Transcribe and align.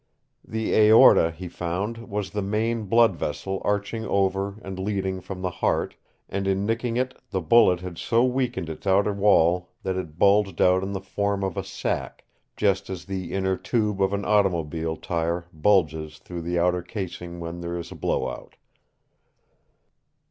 The 0.43 0.73
aorta, 0.73 1.29
he 1.29 1.47
found, 1.47 1.99
was 2.09 2.31
the 2.31 2.41
main 2.41 2.85
blood 2.85 3.15
vessel 3.15 3.61
arching 3.63 4.03
over 4.03 4.57
and 4.63 4.79
leading 4.79 5.21
from 5.21 5.43
the 5.43 5.51
heart, 5.51 5.95
and 6.27 6.47
in 6.47 6.65
nicking 6.65 6.97
it 6.97 7.13
the 7.29 7.39
bullet 7.39 7.81
had 7.81 7.99
so 7.99 8.25
weakened 8.25 8.67
its 8.67 8.87
outer 8.87 9.13
wall 9.13 9.69
that 9.83 9.97
it 9.97 10.17
bulged 10.17 10.59
out 10.59 10.81
in 10.81 10.93
the 10.93 11.01
form 11.01 11.43
of 11.43 11.55
a 11.55 11.63
sack, 11.63 12.25
just 12.57 12.89
as 12.89 13.05
the 13.05 13.31
inner 13.31 13.55
tube 13.55 14.01
of 14.01 14.11
an 14.11 14.25
automobile 14.25 14.95
tire 14.97 15.45
bulges 15.53 16.17
through 16.17 16.41
the 16.41 16.57
outer 16.57 16.81
casing 16.81 17.39
when 17.39 17.61
there 17.61 17.77
is 17.77 17.91
a 17.91 17.95
blowout. 17.95 18.55